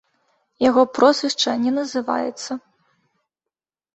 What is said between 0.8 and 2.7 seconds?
прозвішча не называецца.